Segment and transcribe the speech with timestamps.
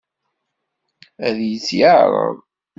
[1.27, 2.37] Ad iyi-tt-yeɛṛeḍ?